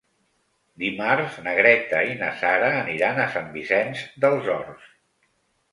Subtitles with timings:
[0.83, 4.91] Dimarts na Greta i na Sara aniran a Sant Vicenç dels Horts.